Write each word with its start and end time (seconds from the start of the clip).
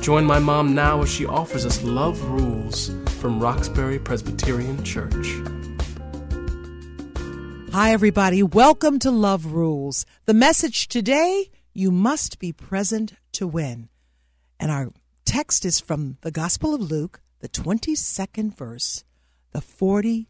Join 0.00 0.24
my 0.24 0.38
mom 0.38 0.74
now 0.74 1.02
as 1.02 1.10
she 1.10 1.26
offers 1.26 1.66
us 1.66 1.82
Love 1.82 2.22
Rules 2.30 2.90
from 3.20 3.40
Roxbury 3.40 3.98
Presbyterian 3.98 4.84
Church. 4.84 5.26
Hi, 7.72 7.92
everybody. 7.92 8.42
Welcome 8.42 8.98
to 9.00 9.10
Love 9.10 9.46
Rules. 9.46 10.06
The 10.26 10.34
message 10.34 10.88
today 10.88 11.50
you 11.72 11.90
must 11.90 12.38
be 12.38 12.52
present 12.52 13.14
to 13.32 13.46
win. 13.46 13.88
And 14.60 14.70
our 14.70 14.92
text 15.24 15.64
is 15.64 15.80
from 15.80 16.18
the 16.20 16.30
Gospel 16.30 16.74
of 16.74 16.80
Luke, 16.80 17.20
the 17.40 17.48
22nd 17.48 18.56
verse, 18.56 19.02
the 19.52 19.60
45th 19.60 20.26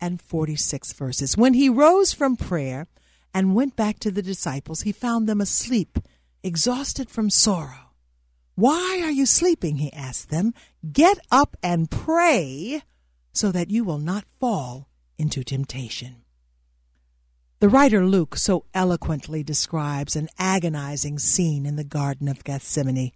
and 0.00 0.20
46th 0.20 0.94
verses. 0.94 1.36
When 1.36 1.54
he 1.54 1.68
rose 1.68 2.12
from 2.12 2.36
prayer 2.36 2.86
and 3.32 3.54
went 3.54 3.76
back 3.76 3.98
to 4.00 4.10
the 4.10 4.22
disciples, 4.22 4.82
he 4.82 4.92
found 4.92 5.28
them 5.28 5.40
asleep, 5.40 5.98
exhausted 6.42 7.10
from 7.10 7.30
sorrow. 7.30 7.85
Why 8.56 9.02
are 9.04 9.10
you 9.10 9.26
sleeping? 9.26 9.76
He 9.76 9.92
asked 9.92 10.30
them. 10.30 10.54
Get 10.90 11.18
up 11.30 11.56
and 11.62 11.90
pray 11.90 12.82
so 13.32 13.52
that 13.52 13.70
you 13.70 13.84
will 13.84 13.98
not 13.98 14.24
fall 14.40 14.88
into 15.18 15.44
temptation. 15.44 16.22
The 17.60 17.68
writer 17.68 18.04
Luke 18.04 18.36
so 18.36 18.64
eloquently 18.74 19.42
describes 19.42 20.16
an 20.16 20.28
agonizing 20.38 21.18
scene 21.18 21.66
in 21.66 21.76
the 21.76 21.84
Garden 21.84 22.28
of 22.28 22.44
Gethsemane. 22.44 23.12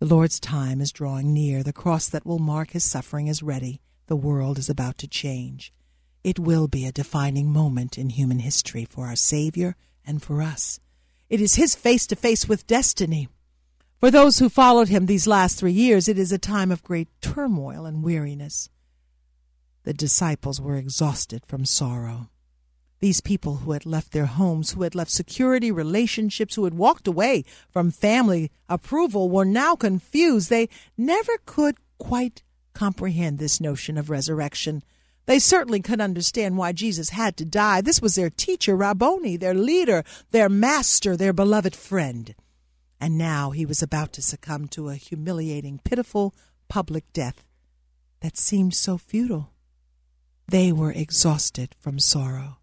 The 0.00 0.06
Lord's 0.06 0.40
time 0.40 0.80
is 0.80 0.90
drawing 0.90 1.32
near. 1.32 1.62
The 1.62 1.72
cross 1.72 2.08
that 2.08 2.26
will 2.26 2.40
mark 2.40 2.72
his 2.72 2.84
suffering 2.84 3.28
is 3.28 3.42
ready. 3.42 3.80
The 4.06 4.16
world 4.16 4.58
is 4.58 4.68
about 4.68 4.98
to 4.98 5.08
change. 5.08 5.72
It 6.24 6.40
will 6.40 6.66
be 6.66 6.86
a 6.86 6.92
defining 6.92 7.52
moment 7.52 7.96
in 7.96 8.10
human 8.10 8.40
history 8.40 8.84
for 8.84 9.06
our 9.06 9.16
Savior 9.16 9.76
and 10.04 10.20
for 10.20 10.42
us. 10.42 10.80
It 11.30 11.40
is 11.40 11.54
his 11.54 11.76
face 11.76 12.06
to 12.08 12.16
face 12.16 12.48
with 12.48 12.66
destiny. 12.66 13.28
For 14.02 14.10
those 14.10 14.40
who 14.40 14.48
followed 14.48 14.88
him 14.88 15.06
these 15.06 15.28
last 15.28 15.60
three 15.60 15.70
years, 15.70 16.08
it 16.08 16.18
is 16.18 16.32
a 16.32 16.36
time 16.36 16.72
of 16.72 16.82
great 16.82 17.06
turmoil 17.20 17.86
and 17.86 18.02
weariness. 18.02 18.68
The 19.84 19.94
disciples 19.94 20.60
were 20.60 20.74
exhausted 20.74 21.46
from 21.46 21.64
sorrow. 21.64 22.28
These 22.98 23.20
people 23.20 23.58
who 23.58 23.70
had 23.70 23.86
left 23.86 24.10
their 24.10 24.26
homes, 24.26 24.72
who 24.72 24.82
had 24.82 24.96
left 24.96 25.12
security, 25.12 25.70
relationships, 25.70 26.56
who 26.56 26.64
had 26.64 26.74
walked 26.74 27.06
away 27.06 27.44
from 27.70 27.92
family 27.92 28.50
approval, 28.68 29.30
were 29.30 29.44
now 29.44 29.76
confused. 29.76 30.50
They 30.50 30.68
never 30.98 31.38
could 31.46 31.76
quite 31.98 32.42
comprehend 32.74 33.38
this 33.38 33.60
notion 33.60 33.96
of 33.96 34.10
resurrection. 34.10 34.82
They 35.26 35.38
certainly 35.38 35.78
could 35.78 36.00
understand 36.00 36.56
why 36.56 36.72
Jesus 36.72 37.10
had 37.10 37.36
to 37.36 37.44
die. 37.44 37.80
This 37.80 38.02
was 38.02 38.16
their 38.16 38.30
teacher, 38.30 38.74
Rabboni, 38.74 39.36
their 39.36 39.54
leader, 39.54 40.02
their 40.32 40.48
master, 40.48 41.16
their 41.16 41.32
beloved 41.32 41.76
friend 41.76 42.34
and 43.02 43.18
now 43.18 43.50
he 43.50 43.66
was 43.66 43.82
about 43.82 44.12
to 44.12 44.22
succumb 44.22 44.68
to 44.68 44.88
a 44.88 44.94
humiliating, 44.94 45.80
pitiful 45.82 46.36
public 46.68 47.02
death 47.12 47.42
that 48.20 48.36
seemed 48.36 48.74
so 48.74 48.96
futile. 48.96 49.52
They 50.46 50.70
were 50.70 50.92
exhausted 50.92 51.74
from 51.80 51.98
sorrow. 51.98 52.58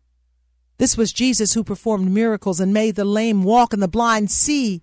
This 0.77 0.95
was 0.95 1.11
Jesus 1.11 1.55
who 1.55 1.63
performed 1.65 2.09
miracles 2.09 2.61
and 2.61 2.73
made 2.73 2.95
the 2.95 3.03
lame 3.03 3.43
walk 3.43 3.73
and 3.73 3.83
the 3.83 3.89
blind 3.89 4.31
see. 4.31 4.81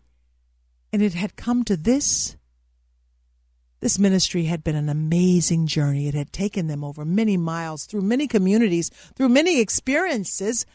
And 0.92 1.00
it 1.00 1.14
had 1.14 1.36
come 1.36 1.64
to 1.64 1.76
this. 1.78 2.36
This 3.80 3.98
ministry 3.98 4.44
had 4.44 4.62
been 4.62 4.76
an 4.76 4.90
amazing 4.90 5.68
journey. 5.68 6.06
It 6.06 6.14
had 6.14 6.34
taken 6.34 6.66
them 6.66 6.84
over 6.84 7.02
many 7.06 7.38
miles, 7.38 7.86
through 7.86 8.02
many 8.02 8.28
communities, 8.28 8.90
through 9.14 9.30
many 9.30 9.58
experiences, 9.58 10.66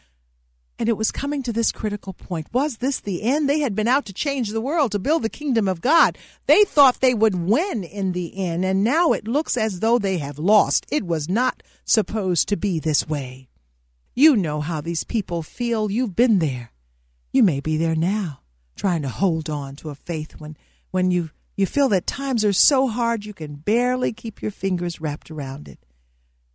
and 0.78 0.88
it 0.88 0.96
was 0.96 1.12
coming 1.12 1.42
to 1.42 1.52
this 1.52 1.72
critical 1.72 2.12
point. 2.12 2.48
Was 2.52 2.78
this 2.78 3.00
the 3.00 3.22
end? 3.22 3.48
They 3.48 3.60
had 3.60 3.74
been 3.74 3.88
out 3.88 4.04
to 4.06 4.12
change 4.12 4.50
the 4.50 4.60
world, 4.60 4.92
to 4.92 4.98
build 4.98 5.22
the 5.22 5.28
kingdom 5.28 5.68
of 5.68 5.80
God. 5.80 6.18
They 6.46 6.64
thought 6.64 7.00
they 7.00 7.14
would 7.14 7.34
win 7.34 7.84
in 7.84 8.12
the 8.12 8.36
end, 8.36 8.64
and 8.64 8.82
now 8.82 9.12
it 9.12 9.28
looks 9.28 9.56
as 9.56 9.80
though 9.80 9.98
they 9.98 10.18
have 10.18 10.38
lost. 10.38 10.86
It 10.90 11.04
was 11.04 11.28
not 11.28 11.62
supposed 11.84 12.48
to 12.48 12.56
be 12.56 12.78
this 12.78 13.08
way. 13.08 13.48
You 14.14 14.36
know 14.36 14.60
how 14.60 14.80
these 14.80 15.04
people 15.04 15.42
feel. 15.42 15.90
You've 15.90 16.16
been 16.16 16.38
there. 16.38 16.72
You 17.32 17.42
may 17.42 17.60
be 17.60 17.76
there 17.76 17.94
now, 17.94 18.40
trying 18.76 19.02
to 19.02 19.08
hold 19.08 19.48
on 19.48 19.76
to 19.76 19.90
a 19.90 19.94
faith 19.94 20.32
when, 20.38 20.56
when 20.90 21.10
you, 21.10 21.30
you 21.56 21.64
feel 21.64 21.88
that 21.90 22.06
times 22.06 22.44
are 22.44 22.52
so 22.52 22.88
hard 22.88 23.24
you 23.24 23.32
can 23.32 23.54
barely 23.54 24.12
keep 24.12 24.42
your 24.42 24.50
fingers 24.50 25.00
wrapped 25.00 25.30
around 25.30 25.68
it. 25.68 25.78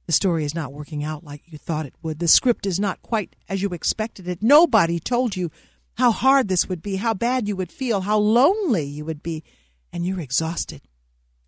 The 0.08 0.14
story 0.14 0.46
is 0.46 0.56
not 0.56 0.72
working 0.72 1.04
out 1.04 1.26
like 1.26 1.42
you 1.46 1.58
thought 1.58 1.86
it 1.86 1.94
would. 2.02 2.20
The 2.20 2.30
script 2.30 2.66
is 2.66 2.80
not 2.80 3.02
quite 3.02 3.36
as 3.50 3.62
you 3.62 3.70
expected 3.70 4.28
it. 4.28 4.42
Nobody 4.42 5.00
told 5.00 5.36
you 5.36 5.52
how 5.98 6.12
hard 6.12 6.48
this 6.48 6.70
would 6.70 6.82
be, 6.82 6.96
how 6.96 7.14
bad 7.14 7.48
you 7.48 7.58
would 7.58 7.72
feel, 7.72 8.02
how 8.02 8.18
lonely 8.18 8.86
you 8.86 9.04
would 9.04 9.22
be, 9.22 9.44
and 9.92 10.06
you're 10.06 10.22
exhausted. 10.22 10.82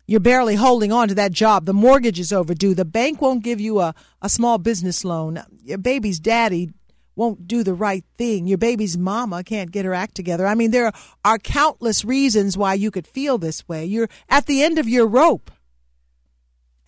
You're 0.06 0.20
barely 0.20 0.56
holding 0.56 0.92
on 0.92 1.08
to 1.08 1.14
that 1.14 1.32
job. 1.32 1.64
The 1.64 1.72
mortgage 1.72 2.20
is 2.20 2.32
overdue. 2.32 2.74
The 2.74 2.84
bank 2.84 3.22
won't 3.22 3.44
give 3.44 3.60
you 3.60 3.80
a, 3.80 3.94
a 4.20 4.28
small 4.28 4.58
business 4.58 5.04
loan. 5.04 5.42
Your 5.62 5.78
baby's 5.78 6.20
daddy 6.20 6.70
won't 7.16 7.46
do 7.46 7.62
the 7.62 7.74
right 7.74 8.04
thing. 8.18 8.46
Your 8.46 8.58
baby's 8.58 8.98
mama 8.98 9.42
can't 9.44 9.70
get 9.70 9.84
her 9.84 9.94
act 9.94 10.16
together. 10.16 10.46
I 10.46 10.54
mean, 10.54 10.70
there 10.70 10.92
are 11.24 11.38
countless 11.38 12.04
reasons 12.04 12.58
why 12.58 12.74
you 12.74 12.90
could 12.90 13.06
feel 13.06 13.38
this 13.38 13.66
way. 13.68 13.84
You're 13.86 14.08
at 14.28 14.46
the 14.46 14.62
end 14.62 14.78
of 14.78 14.88
your 14.88 15.06
rope 15.06 15.50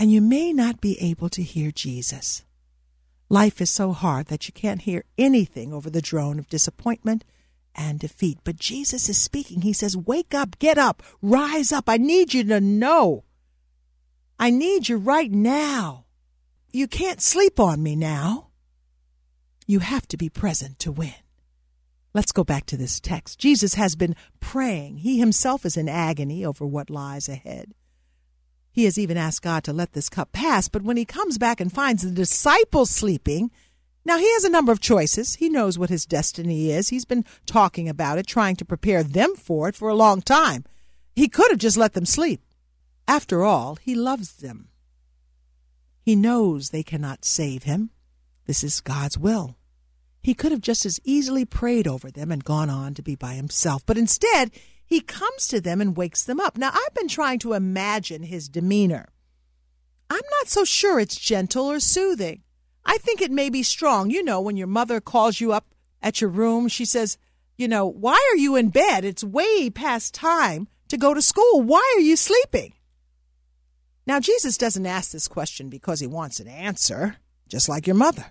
and 0.03 0.11
you 0.11 0.21
may 0.21 0.53
not 0.53 0.81
be 0.81 1.01
able 1.01 1.29
to 1.29 1.45
hear 1.45 1.71
Jesus. 1.71 2.45
Life 3.29 3.61
is 3.61 3.71
so 3.71 3.93
hard 3.93 4.27
that 4.27 4.49
you 4.49 4.53
can't 4.53 4.83
hear 4.83 5.05
anything 5.17 5.73
over 5.73 5.89
the 5.89 6.03
drone 6.03 6.41
of 6.41 6.49
disappointment 6.49 7.25
and 7.73 8.01
defeat. 8.01 8.41
But 8.43 8.57
Jesus 8.57 9.09
is 9.09 9.17
speaking. 9.17 9.63
He 9.63 9.73
says, 9.73 9.97
Wake 9.97 10.35
up, 10.35 10.59
get 10.59 10.77
up, 10.77 11.05
rise 11.23 11.71
up. 11.71 11.85
I 11.87 11.99
need 11.99 12.35
you 12.35 12.43
to 12.43 12.61
know. 12.61 13.23
I 14.41 14.51
need 14.51 14.89
you 14.89 14.97
right 14.97 15.31
now. 15.31 16.07
You 16.73 16.89
can't 16.89 17.23
sleep 17.23 17.61
on 17.61 17.81
me 17.81 17.95
now. 17.95 18.49
You 19.69 19.79
have 19.79 20.09
to 20.09 20.17
be 20.17 20.29
present 20.29 20.81
to 20.81 20.91
win. 20.91 21.15
Let's 22.13 22.33
go 22.33 22.43
back 22.43 22.67
to 22.67 22.77
this 22.77 22.99
text. 22.99 23.39
Jesus 23.39 23.75
has 23.75 23.95
been 23.95 24.17
praying. 24.41 24.97
He 24.97 25.21
himself 25.21 25.65
is 25.65 25.77
in 25.77 25.89
agony 25.89 26.45
over 26.45 26.67
what 26.67 26.91
lies 26.91 27.29
ahead. 27.29 27.73
He 28.73 28.85
has 28.85 28.99
even 28.99 29.19
asked 29.19 29.43
God 29.43 29.63
to 29.65 29.73
let 29.73 29.93
this 29.93 30.09
cup 30.09 30.33
pass, 30.33 30.69
but 30.69 30.83
when 30.83 30.97
he 30.97 31.05
comes 31.05 31.37
back 31.37 31.61
and 31.61 31.71
finds 31.71 32.03
the 32.03 32.11
disciples 32.11 32.91
sleeping, 32.91 33.51
now 34.05 34.19
he 34.19 34.33
has 34.33 34.45
a 34.45 34.51
number 34.51 34.73
of 34.73 34.81
choices. 34.81 35.37
He 35.37 35.51
knows 35.51 35.79
what 35.79 35.91
his 35.91 36.07
destiny 36.07 36.71
is. 36.71 36.89
He's 36.89 37.05
been 37.05 37.25
talking 37.47 37.89
about 37.89 38.19
it, 38.19 38.27
trying 38.27 38.57
to 38.57 38.65
prepare 38.65 39.03
them 39.03 39.37
for 39.37 39.69
it 39.69 39.77
for 39.77 39.89
a 39.91 39.95
long 39.95 40.23
time. 40.23 40.65
He 41.15 41.29
could 41.29 41.51
have 41.51 41.61
just 41.61 41.77
let 41.77 41.93
them 41.93 42.07
sleep. 42.07 42.41
After 43.07 43.45
all, 43.45 43.77
he 43.77 43.95
loves 43.95 44.37
them. 44.37 44.69
He 46.01 46.17
knows 46.17 46.71
they 46.71 46.83
cannot 46.83 47.25
save 47.25 47.65
him. 47.65 47.91
This 48.47 48.65
is 48.65 48.81
God's 48.81 49.19
will. 49.19 49.57
He 50.23 50.35
could 50.35 50.51
have 50.51 50.61
just 50.61 50.87
as 50.87 51.01
easily 51.05 51.45
prayed 51.45 51.87
over 51.87 52.11
them 52.11 52.33
and 52.33 52.45
gone 52.45 52.71
on 52.71 52.95
to 52.95 53.03
be 53.03 53.17
by 53.17 53.35
himself, 53.35 53.85
but 53.85 53.99
instead, 53.99 54.51
he 54.93 55.01
comes 55.01 55.47
to 55.49 55.61
them 55.61 55.81
and 55.81 55.97
wakes 55.97 56.23
them 56.23 56.39
up. 56.39 56.59
Now, 56.59 56.71
I've 56.73 56.95
been 56.95 57.09
trying 57.09 57.39
to 57.41 57.55
imagine 57.55 58.25
his 58.25 58.49
demeanor. 58.49 59.09
I'm 60.11 60.21
not 60.41 60.49
so 60.49 60.65
sure 60.65 61.01
it's 61.01 61.17
gentle 61.17 61.71
or 61.71 61.81
soothing. 61.81 62.43
I 62.85 62.99
think 62.99 63.23
it 63.23 63.31
may 63.31 63.49
be 63.49 63.63
strong. 63.63 64.11
You 64.11 64.23
know, 64.23 64.41
when 64.41 64.59
your 64.59 64.67
mother 64.67 65.01
calls 65.01 65.41
you 65.41 65.53
up 65.53 65.75
at 66.03 66.21
your 66.21 66.29
room, 66.29 66.69
she 66.69 66.85
says, 66.85 67.17
You 67.57 67.69
know, 67.69 67.87
why 67.87 68.21
are 68.33 68.37
you 68.37 68.55
in 68.57 68.69
bed? 68.69 69.05
It's 69.05 69.25
way 69.25 69.71
past 69.71 70.13
time 70.13 70.69
to 70.89 70.99
go 70.99 71.15
to 71.15 71.23
school. 71.23 71.63
Why 71.63 71.95
are 71.97 72.01
you 72.01 72.17
sleeping? 72.17 72.75
Now, 74.07 74.21
Jesus 74.21 74.59
doesn't 74.59 74.85
ask 74.85 75.11
this 75.11 75.29
question 75.29 75.71
because 75.71 76.01
he 76.01 76.07
wants 76.07 76.39
an 76.39 76.49
answer, 76.49 77.17
just 77.49 77.69
like 77.69 77.87
your 77.87 77.97
mother. 77.97 78.27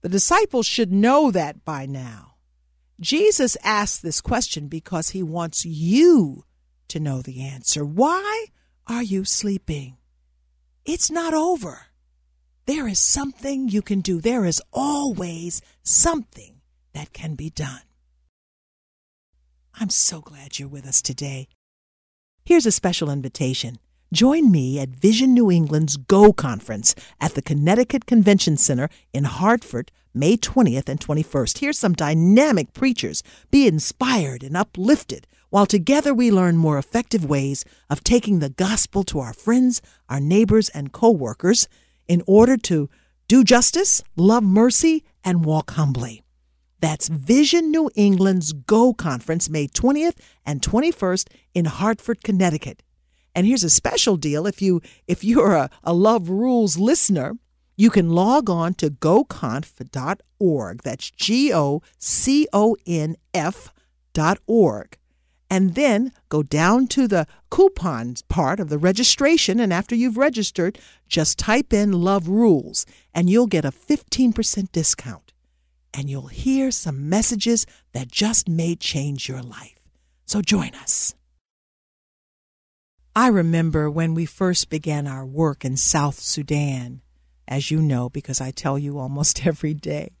The 0.00 0.08
disciples 0.08 0.66
should 0.66 0.90
know 0.90 1.30
that 1.30 1.64
by 1.64 1.86
now. 1.86 2.37
Jesus 3.00 3.56
asks 3.62 3.98
this 3.98 4.20
question 4.20 4.66
because 4.66 5.10
he 5.10 5.22
wants 5.22 5.64
you 5.64 6.44
to 6.88 6.98
know 6.98 7.22
the 7.22 7.42
answer. 7.42 7.84
Why 7.84 8.46
are 8.86 9.02
you 9.02 9.24
sleeping? 9.24 9.96
It's 10.84 11.10
not 11.10 11.32
over. 11.32 11.86
There 12.66 12.88
is 12.88 12.98
something 12.98 13.68
you 13.68 13.82
can 13.82 14.00
do. 14.00 14.20
There 14.20 14.44
is 14.44 14.60
always 14.72 15.62
something 15.82 16.60
that 16.92 17.12
can 17.12 17.34
be 17.34 17.50
done. 17.50 17.82
I'm 19.80 19.90
so 19.90 20.20
glad 20.20 20.58
you're 20.58 20.68
with 20.68 20.86
us 20.86 21.00
today. 21.00 21.48
Here's 22.44 22.66
a 22.66 22.72
special 22.72 23.10
invitation. 23.10 23.78
Join 24.12 24.50
me 24.50 24.80
at 24.80 24.88
Vision 24.88 25.34
New 25.34 25.50
England's 25.50 25.96
Go 25.96 26.32
Conference 26.32 26.94
at 27.20 27.34
the 27.34 27.42
Connecticut 27.42 28.06
Convention 28.06 28.56
Center 28.56 28.88
in 29.12 29.24
Hartford, 29.24 29.92
May 30.14 30.36
20th 30.36 30.88
and 30.88 31.00
21st. 31.00 31.58
Hear 31.58 31.72
some 31.72 31.92
dynamic 31.92 32.72
preachers. 32.72 33.22
Be 33.50 33.66
inspired 33.66 34.42
and 34.42 34.56
uplifted 34.56 35.26
while 35.50 35.66
together 35.66 36.12
we 36.12 36.30
learn 36.30 36.56
more 36.56 36.78
effective 36.78 37.24
ways 37.24 37.64
of 37.88 38.04
taking 38.04 38.38
the 38.38 38.50
gospel 38.50 39.02
to 39.04 39.20
our 39.20 39.32
friends, 39.32 39.80
our 40.08 40.20
neighbors, 40.20 40.68
and 40.70 40.92
co 40.92 41.10
workers 41.10 41.68
in 42.06 42.22
order 42.26 42.56
to 42.56 42.88
do 43.28 43.44
justice, 43.44 44.02
love 44.16 44.42
mercy, 44.42 45.04
and 45.24 45.44
walk 45.44 45.72
humbly. 45.72 46.22
That's 46.80 47.08
Vision 47.08 47.70
New 47.70 47.90
England's 47.96 48.52
Go 48.52 48.92
Conference, 48.94 49.50
May 49.50 49.66
20th 49.66 50.14
and 50.46 50.62
21st 50.62 51.28
in 51.54 51.64
Hartford, 51.64 52.22
Connecticut. 52.22 52.82
And 53.34 53.46
here's 53.46 53.64
a 53.64 53.70
special 53.70 54.16
deal 54.16 54.46
if 54.46 54.62
you 54.62 54.80
if 55.06 55.24
you're 55.24 55.54
a, 55.54 55.70
a 55.82 55.92
Love 55.92 56.28
Rules 56.28 56.78
listener, 56.78 57.36
you 57.78 57.90
can 57.90 58.10
log 58.10 58.50
on 58.50 58.74
to 58.74 58.90
goconf.org. 58.90 60.82
That's 60.82 61.10
G 61.12 61.54
O 61.54 61.80
C 61.96 62.48
O 62.52 62.76
N 62.84 63.16
F 63.32 63.72
dot 64.12 64.38
org. 64.48 64.98
And 65.48 65.74
then 65.76 66.12
go 66.28 66.42
down 66.42 66.88
to 66.88 67.08
the 67.08 67.26
coupons 67.50 68.20
part 68.22 68.60
of 68.60 68.68
the 68.68 68.76
registration. 68.76 69.60
And 69.60 69.72
after 69.72 69.94
you've 69.94 70.18
registered, 70.18 70.78
just 71.08 71.38
type 71.38 71.72
in 71.72 71.92
Love 71.92 72.28
Rules 72.28 72.84
and 73.14 73.30
you'll 73.30 73.46
get 73.46 73.64
a 73.64 73.70
15% 73.70 74.72
discount 74.72 75.32
and 75.94 76.10
you'll 76.10 76.26
hear 76.26 76.70
some 76.70 77.08
messages 77.08 77.64
that 77.92 78.10
just 78.10 78.48
may 78.48 78.74
change 78.74 79.28
your 79.28 79.40
life. 79.40 79.78
So 80.26 80.42
join 80.42 80.74
us. 80.74 81.14
I 83.16 83.28
remember 83.28 83.88
when 83.90 84.14
we 84.14 84.26
first 84.26 84.68
began 84.68 85.06
our 85.06 85.24
work 85.24 85.64
in 85.64 85.76
South 85.76 86.18
Sudan, 86.18 87.02
as 87.48 87.70
you 87.70 87.82
know, 87.82 88.08
because 88.08 88.40
I 88.40 88.52
tell 88.52 88.78
you 88.78 88.98
almost 88.98 89.46
every 89.46 89.74
day. 89.74 90.12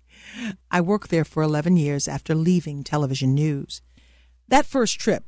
I 0.70 0.80
worked 0.80 1.10
there 1.10 1.24
for 1.24 1.42
11 1.42 1.76
years 1.76 2.08
after 2.08 2.34
leaving 2.34 2.82
television 2.82 3.34
news. 3.34 3.80
That 4.48 4.66
first 4.66 4.98
trip 4.98 5.24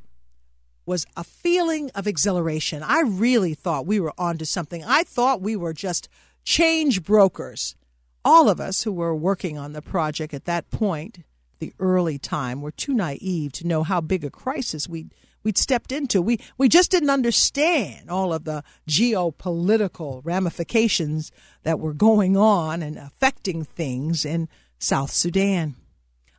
was 0.85 1.05
a 1.15 1.23
feeling 1.23 1.89
of 1.95 2.07
exhilaration. 2.07 2.83
I 2.83 3.01
really 3.01 3.53
thought 3.53 3.85
we 3.85 3.99
were 3.99 4.13
onto 4.17 4.43
something. 4.43 4.83
I 4.83 5.03
thought 5.03 5.41
we 5.41 5.55
were 5.55 5.73
just 5.73 6.09
change 6.43 7.03
brokers 7.03 7.75
all 8.23 8.49
of 8.49 8.59
us 8.59 8.83
who 8.83 8.91
were 8.91 9.15
working 9.15 9.57
on 9.57 9.73
the 9.73 9.81
project 9.81 10.33
at 10.33 10.45
that 10.45 10.69
point, 10.69 11.19
the 11.61 11.73
early 11.79 12.17
time, 12.17 12.59
were 12.59 12.71
too 12.71 12.93
naive 12.93 13.53
to 13.53 13.67
know 13.67 13.83
how 13.83 14.01
big 14.01 14.25
a 14.25 14.29
crisis 14.29 14.89
we'd 14.89 15.13
we'd 15.43 15.57
stepped 15.57 15.93
into. 15.93 16.21
We 16.21 16.39
we 16.57 16.67
just 16.67 16.91
didn't 16.91 17.09
understand 17.09 18.09
all 18.09 18.33
of 18.33 18.43
the 18.43 18.63
geopolitical 18.89 20.19
ramifications 20.25 21.31
that 21.63 21.79
were 21.79 21.93
going 21.93 22.35
on 22.35 22.81
and 22.81 22.97
affecting 22.97 23.63
things 23.63 24.25
in 24.25 24.49
South 24.77 25.11
Sudan. 25.11 25.75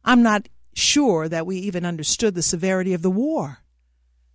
I'm 0.05 0.23
not 0.23 0.49
sure 0.75 1.29
that 1.29 1.47
we 1.47 1.57
even 1.59 1.87
understood 1.87 2.35
the 2.35 2.43
severity 2.43 2.93
of 2.93 3.03
the 3.03 3.11
war. 3.11 3.59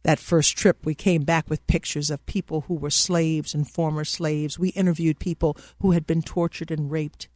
That 0.04 0.20
first 0.20 0.56
trip, 0.56 0.86
we 0.86 0.96
came 0.96 1.24
back 1.24 1.50
with 1.50 1.68
pictures 1.68 2.10
of 2.10 2.26
people 2.26 2.62
who 2.62 2.76
were 2.76 2.90
slaves 2.90 3.54
and 3.54 3.70
former 3.70 4.06
slaves. 4.06 4.58
We 4.58 4.70
interviewed 4.70 5.20
people 5.20 5.58
who 5.82 5.92
had 5.92 6.08
been 6.08 6.22
tortured 6.22 6.72
and 6.72 6.90
raped 6.90 7.28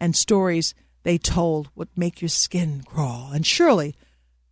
and 0.00 0.16
stories 0.16 0.74
they 1.04 1.18
told 1.18 1.70
would 1.76 1.90
make 1.96 2.20
your 2.20 2.30
skin 2.30 2.82
crawl. 2.84 3.30
And 3.32 3.46
surely, 3.46 3.94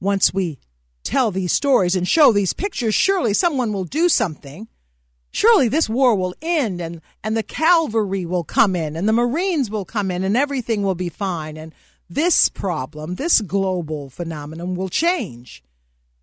once 0.00 0.32
we 0.32 0.58
tell 1.02 1.31
these 1.31 1.52
stories 1.52 1.96
and 1.96 2.06
show 2.06 2.31
these 2.31 2.52
pictures, 2.52 2.94
surely 2.94 3.34
someone 3.34 3.72
will 3.72 3.84
do 3.84 4.08
something. 4.08 4.69
Surely 5.31 5.66
this 5.66 5.88
war 5.88 6.14
will 6.14 6.34
end 6.43 6.81
and, 6.81 7.00
and 7.25 7.37
the 7.37 7.43
cavalry 7.43 8.26
will 8.26 8.44
come 8.44 8.76
in 8.76 8.96
and 8.96 9.08
the 9.08 9.14
Marines 9.14 9.70
will 9.70 9.87
come 9.87 10.10
in 10.10 10.22
and 10.22 10.37
everything 10.37 10.82
will 10.82 10.94
be 10.94 11.08
fine. 11.08 11.56
And 11.56 11.75
this 12.08 12.50
problem, 12.50 13.14
this 13.14 13.40
global 13.40 14.10
phenomenon 14.10 14.75
will 14.75 14.90
change. 14.90 15.64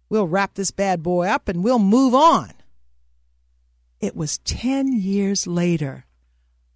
We'll 0.09 0.27
wrap 0.27 0.53
this 0.53 0.69
bad 0.69 1.01
boy 1.01 1.27
up 1.27 1.47
and 1.47 1.63
we'll 1.63 1.79
move 1.79 2.13
on. 2.13 2.51
It 3.99 4.15
was 4.15 4.37
10 4.39 4.93
years 4.93 5.47
later 5.47 6.05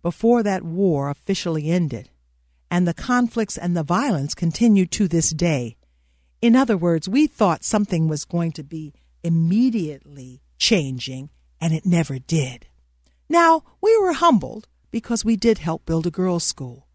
before 0.01 0.41
that 0.41 0.63
war 0.63 1.09
officially 1.09 1.69
ended 1.69 2.09
and 2.73 2.87
the 2.87 2.93
conflicts 2.95 3.55
and 3.55 3.77
the 3.77 3.83
violence 3.83 4.33
continue 4.33 4.87
to 4.87 5.07
this 5.07 5.29
day. 5.29 5.77
In 6.41 6.55
other 6.55 6.75
words, 6.75 7.07
we 7.07 7.27
thought 7.27 7.63
something 7.63 8.07
was 8.07 8.25
going 8.25 8.51
to 8.53 8.63
be 8.63 8.95
immediately 9.23 10.41
changing, 10.57 11.29
and 11.61 11.71
it 11.71 11.85
never 11.85 12.17
did. 12.17 12.65
Now, 13.29 13.61
we 13.79 13.95
were 13.99 14.13
humbled 14.13 14.67
because 14.89 15.23
we 15.23 15.35
did 15.35 15.59
help 15.59 15.85
build 15.85 16.07
a 16.07 16.09
girls' 16.09 16.45
school, 16.45 16.87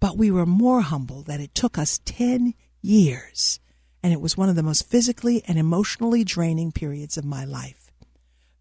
but 0.00 0.18
we 0.18 0.28
were 0.28 0.44
more 0.44 0.80
humbled 0.80 1.26
that 1.26 1.38
it 1.38 1.54
took 1.54 1.78
us 1.78 2.00
10 2.04 2.54
years, 2.80 3.60
and 4.02 4.12
it 4.12 4.20
was 4.20 4.36
one 4.36 4.48
of 4.48 4.56
the 4.56 4.62
most 4.64 4.90
physically 4.90 5.44
and 5.46 5.56
emotionally 5.56 6.24
draining 6.24 6.72
periods 6.72 7.16
of 7.16 7.24
my 7.24 7.44
life. 7.44 7.92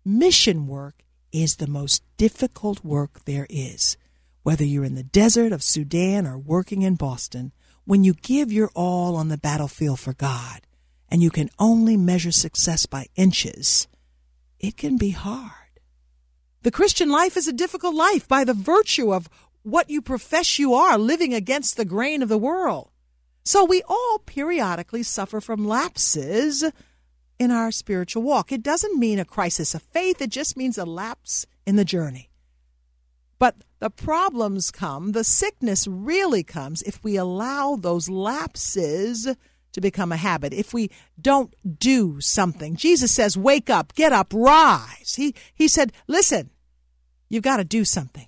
Mission 0.05 0.67
work 0.67 1.01
is 1.31 1.55
the 1.55 1.65
most 1.65 2.03
difficult 2.17 2.83
work 2.83 3.25
there 3.25 3.47
is. 3.49 3.97
Whether 4.43 4.63
you're 4.63 4.83
in 4.83 4.95
the 4.95 5.03
desert 5.03 5.51
of 5.51 5.61
Sudan 5.61 6.25
or 6.25 6.37
working 6.37 6.81
in 6.81 6.95
Boston, 6.95 7.51
when 7.85 8.03
you 8.03 8.13
give 8.13 8.51
your 8.51 8.71
all 8.73 9.15
on 9.15 9.27
the 9.27 9.37
battlefield 9.37 9.99
for 9.99 10.13
God 10.13 10.61
and 11.09 11.21
you 11.21 11.29
can 11.29 11.49
only 11.59 11.97
measure 11.97 12.31
success 12.31 12.85
by 12.85 13.07
inches, 13.15 13.87
it 14.59 14.77
can 14.77 14.97
be 14.97 15.11
hard. 15.11 15.51
The 16.63 16.71
Christian 16.71 17.09
life 17.09 17.37
is 17.37 17.47
a 17.47 17.53
difficult 17.53 17.95
life 17.95 18.27
by 18.27 18.43
the 18.43 18.53
virtue 18.53 19.13
of 19.13 19.29
what 19.63 19.89
you 19.89 20.01
profess 20.01 20.57
you 20.57 20.73
are, 20.73 20.97
living 20.97 21.33
against 21.33 21.77
the 21.77 21.85
grain 21.85 22.21
of 22.21 22.29
the 22.29 22.37
world. 22.37 22.89
So 23.43 23.63
we 23.63 23.81
all 23.87 24.19
periodically 24.19 25.03
suffer 25.03 25.41
from 25.41 25.67
lapses 25.67 26.63
in 27.39 27.51
our 27.51 27.71
spiritual 27.71 28.23
walk. 28.23 28.51
It 28.51 28.63
doesn't 28.63 28.99
mean 28.99 29.19
a 29.19 29.25
crisis 29.25 29.73
of 29.73 29.81
faith, 29.81 30.21
it 30.21 30.29
just 30.29 30.57
means 30.57 30.77
a 30.77 30.85
lapse 30.85 31.45
in 31.65 31.75
the 31.75 31.85
journey. 31.85 32.29
But 33.39 33.55
the 33.81 33.89
problems 33.89 34.69
come, 34.69 35.11
the 35.11 35.23
sickness 35.23 35.87
really 35.87 36.43
comes 36.43 36.83
if 36.83 37.03
we 37.03 37.15
allow 37.15 37.75
those 37.75 38.09
lapses 38.09 39.27
to 39.71 39.81
become 39.81 40.11
a 40.11 40.17
habit. 40.17 40.53
If 40.53 40.71
we 40.71 40.91
don't 41.19 41.51
do 41.79 42.21
something. 42.21 42.75
Jesus 42.75 43.11
says, 43.11 43.35
wake 43.35 43.71
up, 43.71 43.95
get 43.95 44.13
up, 44.13 44.33
rise. 44.35 45.15
He, 45.15 45.33
he 45.55 45.67
said, 45.67 45.93
listen, 46.07 46.51
you've 47.27 47.41
got 47.41 47.57
to 47.57 47.63
do 47.63 47.83
something. 47.83 48.27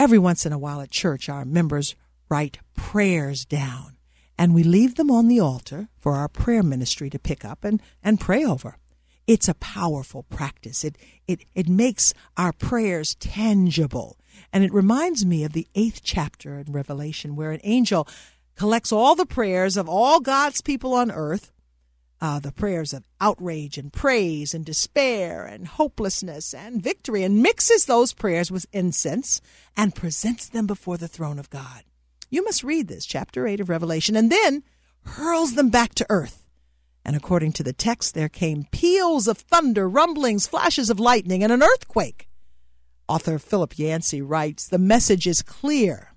Every 0.00 0.18
once 0.18 0.46
in 0.46 0.54
a 0.54 0.58
while 0.58 0.80
at 0.80 0.90
church, 0.90 1.28
our 1.28 1.44
members 1.44 1.94
write 2.30 2.58
prayers 2.74 3.44
down 3.44 3.98
and 4.38 4.54
we 4.54 4.62
leave 4.62 4.94
them 4.94 5.10
on 5.10 5.28
the 5.28 5.38
altar 5.38 5.88
for 5.98 6.14
our 6.14 6.28
prayer 6.28 6.62
ministry 6.62 7.10
to 7.10 7.18
pick 7.18 7.44
up 7.44 7.62
and, 7.62 7.82
and 8.02 8.18
pray 8.18 8.42
over. 8.42 8.78
It's 9.26 9.48
a 9.48 9.54
powerful 9.54 10.22
practice. 10.22 10.82
It, 10.82 10.96
it, 11.28 11.44
it 11.54 11.68
makes 11.68 12.14
our 12.38 12.54
prayers 12.54 13.14
tangible. 13.16 14.16
And 14.52 14.64
it 14.64 14.72
reminds 14.72 15.24
me 15.24 15.44
of 15.44 15.52
the 15.52 15.68
eighth 15.74 16.00
chapter 16.02 16.58
in 16.58 16.72
Revelation, 16.72 17.36
where 17.36 17.52
an 17.52 17.60
angel 17.64 18.06
collects 18.56 18.92
all 18.92 19.14
the 19.14 19.26
prayers 19.26 19.76
of 19.76 19.88
all 19.88 20.20
God's 20.20 20.60
people 20.60 20.94
on 20.94 21.10
earth, 21.10 21.52
uh, 22.20 22.38
the 22.38 22.52
prayers 22.52 22.92
of 22.92 23.04
outrage 23.20 23.78
and 23.78 23.92
praise 23.92 24.54
and 24.54 24.64
despair 24.64 25.44
and 25.44 25.66
hopelessness 25.66 26.54
and 26.54 26.82
victory, 26.82 27.24
and 27.24 27.42
mixes 27.42 27.86
those 27.86 28.12
prayers 28.12 28.50
with 28.50 28.66
incense 28.72 29.40
and 29.76 29.94
presents 29.94 30.48
them 30.48 30.66
before 30.66 30.96
the 30.96 31.08
throne 31.08 31.38
of 31.38 31.50
God. 31.50 31.82
You 32.30 32.44
must 32.44 32.64
read 32.64 32.88
this, 32.88 33.04
chapter 33.04 33.46
8 33.46 33.60
of 33.60 33.68
Revelation, 33.68 34.16
and 34.16 34.30
then 34.30 34.62
hurls 35.04 35.54
them 35.54 35.68
back 35.68 35.94
to 35.96 36.06
earth. 36.08 36.46
And 37.04 37.16
according 37.16 37.52
to 37.54 37.62
the 37.62 37.72
text, 37.72 38.14
there 38.14 38.28
came 38.28 38.68
peals 38.70 39.26
of 39.26 39.38
thunder, 39.38 39.88
rumblings, 39.88 40.46
flashes 40.46 40.88
of 40.88 41.00
lightning, 41.00 41.42
and 41.42 41.52
an 41.52 41.62
earthquake. 41.62 42.28
Author 43.12 43.38
Philip 43.38 43.78
Yancey 43.78 44.22
writes 44.22 44.66
The 44.66 44.78
message 44.78 45.26
is 45.26 45.42
clear 45.42 46.14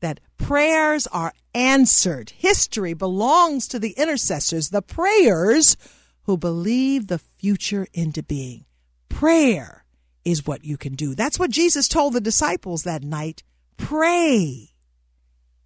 that 0.00 0.18
prayers 0.38 1.06
are 1.08 1.34
answered. 1.54 2.30
History 2.30 2.94
belongs 2.94 3.68
to 3.68 3.78
the 3.78 3.90
intercessors, 3.98 4.70
the 4.70 4.80
prayers 4.80 5.76
who 6.22 6.38
believe 6.38 7.08
the 7.08 7.18
future 7.18 7.86
into 7.92 8.22
being. 8.22 8.64
Prayer 9.10 9.84
is 10.24 10.46
what 10.46 10.64
you 10.64 10.78
can 10.78 10.94
do. 10.94 11.14
That's 11.14 11.38
what 11.38 11.50
Jesus 11.50 11.86
told 11.86 12.14
the 12.14 12.20
disciples 12.22 12.84
that 12.84 13.02
night. 13.02 13.42
Pray. 13.76 14.70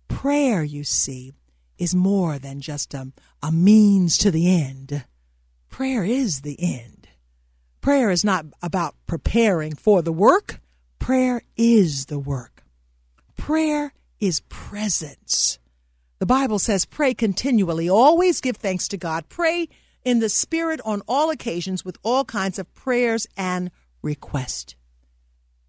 Prayer, 0.09 0.65
you 0.65 0.83
see, 0.83 1.33
is 1.79 1.95
more 1.95 2.41
than 2.41 2.61
just 2.61 2.93
a, 2.93 3.13
a 3.41 3.53
means 3.53 4.19
to 4.19 4.33
the 4.33 4.53
end. 4.53 5.05
Prayer 5.69 6.03
is 6.03 6.41
the 6.41 6.57
end. 6.61 7.00
Prayer 7.81 8.11
is 8.11 8.25
not 8.25 8.45
about 8.63 8.95
preparing 9.07 9.75
for 9.75 10.03
the 10.03 10.13
work. 10.13 10.61
Prayer 10.99 11.43
is 11.57 12.07
the 12.07 12.19
work. 12.19 12.63
Prayer 13.37 13.95
is 14.21 14.41
presence. 14.51 15.59
The 16.19 16.27
Bible 16.27 16.59
says, 16.59 16.85
pray 16.85 17.15
continually, 17.15 17.89
always 17.89 18.43
give 18.43 18.59
thanks 18.59 18.87
to 18.89 18.99
God, 18.99 19.31
pray 19.31 19.69
in 20.05 20.19
the 20.19 20.29
Spirit 20.29 20.81
on 20.85 21.01
all 21.09 21.31
occasions 21.31 21.83
with 21.83 21.97
all 22.03 22.27
kinds 22.27 22.59
of 22.59 22.73
prayers 22.75 23.27
and 23.37 23.71
request. 24.03 24.77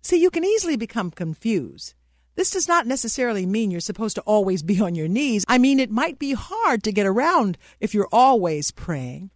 See, 0.01 0.21
you 0.21 0.29
can 0.29 0.43
easily 0.43 0.75
become 0.75 1.11
confused. 1.11 1.93
This 2.35 2.51
does 2.51 2.67
not 2.67 2.87
necessarily 2.87 3.45
mean 3.45 3.71
you're 3.71 3.79
supposed 3.79 4.15
to 4.15 4.21
always 4.21 4.63
be 4.63 4.81
on 4.81 4.95
your 4.95 5.07
knees. 5.07 5.45
I 5.47 5.57
mean, 5.57 5.79
it 5.79 5.91
might 5.91 6.19
be 6.19 6.33
hard 6.33 6.83
to 6.83 6.91
get 6.91 7.05
around 7.05 7.57
if 7.79 7.93
you're 7.93 8.09
always 8.11 8.71
praying. 8.71 9.31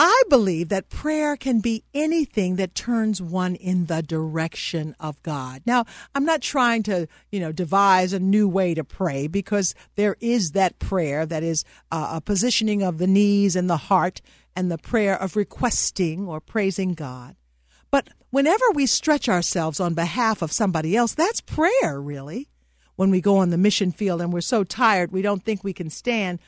I 0.00 0.22
believe 0.30 0.68
that 0.68 0.90
prayer 0.90 1.36
can 1.36 1.58
be 1.58 1.82
anything 1.92 2.54
that 2.54 2.76
turns 2.76 3.20
one 3.20 3.56
in 3.56 3.86
the 3.86 4.00
direction 4.00 4.94
of 5.00 5.20
God. 5.24 5.62
Now, 5.66 5.86
I'm 6.14 6.24
not 6.24 6.40
trying 6.40 6.84
to, 6.84 7.08
you 7.32 7.40
know, 7.40 7.50
devise 7.50 8.12
a 8.12 8.20
new 8.20 8.48
way 8.48 8.74
to 8.74 8.84
pray 8.84 9.26
because 9.26 9.74
there 9.96 10.16
is 10.20 10.52
that 10.52 10.78
prayer 10.78 11.26
that 11.26 11.42
is 11.42 11.64
uh, 11.90 12.12
a 12.12 12.20
positioning 12.20 12.80
of 12.80 12.98
the 12.98 13.08
knees 13.08 13.56
and 13.56 13.68
the 13.68 13.76
heart 13.76 14.20
and 14.54 14.70
the 14.70 14.78
prayer 14.78 15.20
of 15.20 15.34
requesting 15.34 16.28
or 16.28 16.40
praising 16.40 16.94
God. 16.94 17.34
But 17.90 18.08
whenever 18.30 18.70
we 18.72 18.86
stretch 18.86 19.28
ourselves 19.28 19.80
on 19.80 19.94
behalf 19.94 20.42
of 20.42 20.52
somebody 20.52 20.94
else, 20.96 21.12
that's 21.12 21.40
prayer, 21.40 22.00
really. 22.00 22.48
When 22.94 23.10
we 23.10 23.20
go 23.20 23.38
on 23.38 23.50
the 23.50 23.58
mission 23.58 23.90
field 23.90 24.20
and 24.20 24.32
we're 24.32 24.40
so 24.40 24.62
tired 24.62 25.12
we 25.12 25.22
don't 25.22 25.44
think 25.44 25.64
we 25.64 25.72
can 25.72 25.90
stand, 25.90 26.38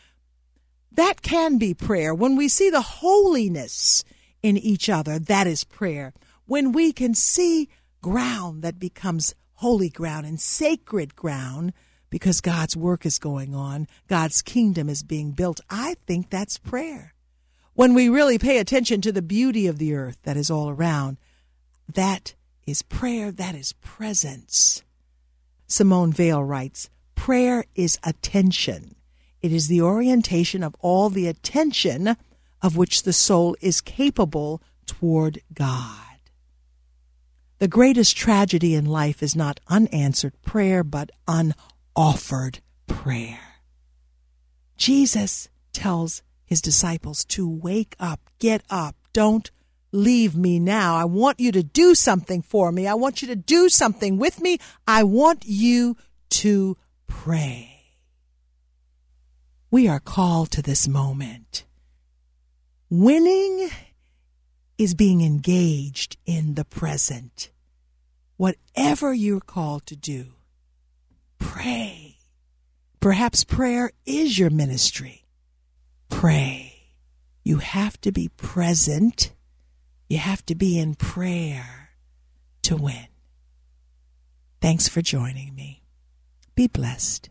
that 0.92 1.22
can 1.22 1.58
be 1.58 1.74
prayer. 1.74 2.14
When 2.14 2.36
we 2.36 2.48
see 2.48 2.70
the 2.70 2.80
holiness 2.80 4.04
in 4.42 4.56
each 4.56 4.88
other, 4.88 5.18
that 5.18 5.46
is 5.46 5.64
prayer. 5.64 6.12
When 6.46 6.72
we 6.72 6.92
can 6.92 7.14
see 7.14 7.68
ground 8.02 8.62
that 8.62 8.78
becomes 8.78 9.34
holy 9.54 9.88
ground 9.88 10.26
and 10.26 10.40
sacred 10.40 11.14
ground 11.14 11.72
because 12.08 12.40
God's 12.40 12.76
work 12.76 13.06
is 13.06 13.18
going 13.18 13.54
on, 13.54 13.86
God's 14.08 14.42
kingdom 14.42 14.88
is 14.88 15.02
being 15.02 15.32
built, 15.32 15.60
I 15.70 15.94
think 16.06 16.28
that's 16.28 16.58
prayer. 16.58 17.14
When 17.74 17.94
we 17.94 18.08
really 18.08 18.38
pay 18.38 18.58
attention 18.58 19.00
to 19.02 19.12
the 19.12 19.22
beauty 19.22 19.66
of 19.66 19.78
the 19.78 19.94
earth 19.94 20.18
that 20.24 20.36
is 20.36 20.50
all 20.50 20.68
around, 20.68 21.18
that 21.94 22.34
is 22.66 22.82
prayer, 22.82 23.30
that 23.30 23.54
is 23.54 23.74
presence. 23.74 24.82
Simone 25.66 26.12
Weil 26.18 26.42
writes, 26.42 26.90
Prayer 27.14 27.64
is 27.74 27.98
attention. 28.02 28.96
It 29.42 29.52
is 29.52 29.68
the 29.68 29.80
orientation 29.80 30.62
of 30.62 30.76
all 30.80 31.08
the 31.08 31.26
attention 31.26 32.16
of 32.62 32.76
which 32.76 33.02
the 33.02 33.12
soul 33.12 33.56
is 33.60 33.80
capable 33.80 34.62
toward 34.86 35.40
God. 35.54 36.06
The 37.58 37.68
greatest 37.68 38.16
tragedy 38.16 38.74
in 38.74 38.86
life 38.86 39.22
is 39.22 39.36
not 39.36 39.60
unanswered 39.68 40.40
prayer, 40.42 40.82
but 40.82 41.10
unoffered 41.28 42.60
prayer. 42.86 43.40
Jesus 44.76 45.48
tells 45.72 46.22
his 46.44 46.60
disciples 46.60 47.24
to 47.26 47.48
wake 47.48 47.94
up, 48.00 48.20
get 48.38 48.62
up, 48.70 48.96
don't 49.12 49.50
leave 49.92 50.36
me 50.36 50.58
now. 50.58 50.96
I 50.96 51.04
want 51.04 51.38
you 51.40 51.52
to 51.52 51.62
do 51.62 51.94
something 51.94 52.42
for 52.42 52.72
me. 52.72 52.86
I 52.86 52.94
want 52.94 53.22
you 53.22 53.28
to 53.28 53.36
do 53.36 53.68
something 53.68 54.18
with 54.18 54.40
me. 54.40 54.58
I 54.86 55.02
want 55.02 55.44
you 55.44 55.96
to 56.30 56.76
pray. 57.06 57.79
We 59.72 59.86
are 59.86 60.00
called 60.00 60.50
to 60.52 60.62
this 60.62 60.88
moment. 60.88 61.64
Winning 62.88 63.70
is 64.76 64.94
being 64.94 65.20
engaged 65.20 66.16
in 66.26 66.54
the 66.54 66.64
present. 66.64 67.50
Whatever 68.36 69.14
you're 69.14 69.38
called 69.38 69.86
to 69.86 69.94
do, 69.94 70.32
pray. 71.38 72.16
Perhaps 72.98 73.44
prayer 73.44 73.92
is 74.04 74.38
your 74.40 74.50
ministry. 74.50 75.28
Pray. 76.08 76.88
You 77.44 77.58
have 77.58 78.00
to 78.00 78.10
be 78.10 78.28
present. 78.28 79.32
You 80.08 80.18
have 80.18 80.44
to 80.46 80.56
be 80.56 80.80
in 80.80 80.96
prayer 80.96 81.90
to 82.62 82.76
win. 82.76 83.06
Thanks 84.60 84.88
for 84.88 85.00
joining 85.00 85.54
me. 85.54 85.84
Be 86.56 86.66
blessed. 86.66 87.30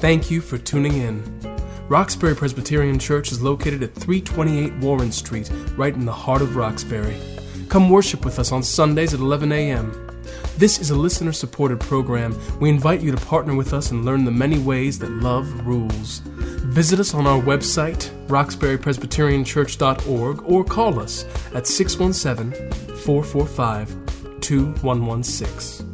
Thank 0.00 0.30
you 0.30 0.40
for 0.40 0.56
tuning 0.56 0.94
in. 0.94 1.22
Roxbury 1.86 2.34
Presbyterian 2.34 2.98
Church 2.98 3.32
is 3.32 3.42
located 3.42 3.82
at 3.82 3.94
328 3.94 4.78
Warren 4.78 5.12
Street, 5.12 5.50
right 5.76 5.92
in 5.92 6.06
the 6.06 6.12
heart 6.12 6.40
of 6.40 6.56
Roxbury. 6.56 7.20
Come 7.68 7.90
worship 7.90 8.24
with 8.24 8.38
us 8.38 8.50
on 8.50 8.62
Sundays 8.62 9.12
at 9.12 9.20
11 9.20 9.52
a.m. 9.52 9.92
This 10.56 10.78
is 10.78 10.88
a 10.88 10.96
listener 10.96 11.32
supported 11.32 11.80
program. 11.80 12.34
We 12.60 12.70
invite 12.70 13.02
you 13.02 13.10
to 13.10 13.26
partner 13.26 13.54
with 13.54 13.74
us 13.74 13.90
and 13.90 14.06
learn 14.06 14.24
the 14.24 14.30
many 14.30 14.58
ways 14.58 14.98
that 15.00 15.10
love 15.10 15.66
rules. 15.66 16.20
Visit 16.20 16.98
us 16.98 17.12
on 17.12 17.26
our 17.26 17.42
website, 17.42 18.08
roxburypresbyterianchurch.org, 18.28 20.42
or 20.44 20.64
call 20.64 20.98
us 20.98 21.26
at 21.52 21.66
617 21.66 22.96
445 22.96 24.40
2116. 24.40 25.90